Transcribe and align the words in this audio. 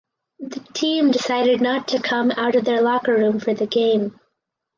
The 0.39 0.59
team 0.73 1.11
decided 1.11 1.61
not 1.61 1.87
to 1.89 2.01
come 2.01 2.31
out 2.31 2.55
of 2.55 2.65
their 2.65 2.81
locker 2.81 3.13
room 3.13 3.39
for 3.39 3.53
the 3.53 3.67
game. 3.67 4.19